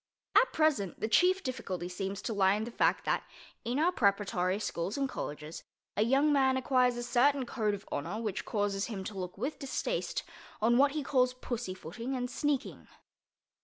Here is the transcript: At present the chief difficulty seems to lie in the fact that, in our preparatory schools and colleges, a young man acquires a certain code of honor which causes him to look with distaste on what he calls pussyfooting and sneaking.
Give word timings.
At 0.35 0.51
present 0.51 0.99
the 0.99 1.07
chief 1.07 1.43
difficulty 1.43 1.87
seems 1.87 2.23
to 2.23 2.33
lie 2.33 2.55
in 2.55 2.63
the 2.63 2.71
fact 2.71 3.05
that, 3.05 3.23
in 3.63 3.77
our 3.77 3.91
preparatory 3.91 4.57
schools 4.57 4.97
and 4.97 5.07
colleges, 5.07 5.63
a 5.95 6.01
young 6.01 6.33
man 6.33 6.57
acquires 6.57 6.97
a 6.97 7.03
certain 7.03 7.45
code 7.45 7.75
of 7.75 7.87
honor 7.91 8.19
which 8.19 8.43
causes 8.43 8.85
him 8.85 9.03
to 9.03 9.19
look 9.19 9.37
with 9.37 9.59
distaste 9.59 10.23
on 10.59 10.79
what 10.79 10.93
he 10.93 11.03
calls 11.03 11.35
pussyfooting 11.35 12.15
and 12.15 12.31
sneaking. 12.31 12.87